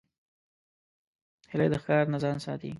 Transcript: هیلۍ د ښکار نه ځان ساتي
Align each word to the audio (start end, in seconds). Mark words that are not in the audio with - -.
هیلۍ 1.51 1.67
د 1.71 1.75
ښکار 1.83 2.05
نه 2.13 2.17
ځان 2.23 2.37
ساتي 2.45 2.69